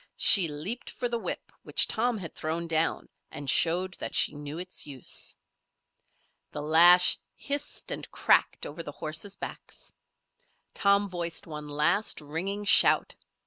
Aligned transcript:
She 0.17 0.47
leaped 0.47 0.89
for 0.89 1.07
the 1.07 1.19
whip 1.19 1.51
which 1.61 1.87
Tom 1.87 2.17
had 2.17 2.33
thrown 2.33 2.65
down 2.65 3.07
and 3.29 3.47
showed 3.47 3.93
that 3.99 4.15
she 4.15 4.33
knew 4.33 4.57
its 4.57 4.87
use. 4.87 5.35
The 6.51 6.61
lash 6.63 7.19
hissed 7.35 7.91
and 7.91 8.09
cracked 8.09 8.65
over 8.65 8.81
the 8.81 8.93
horses' 8.93 9.35
backs. 9.35 9.93
Tom 10.73 11.07
voiced 11.07 11.45
one 11.45 11.67
last, 11.69 12.19
ringing 12.19 12.65
shout. 12.65 13.13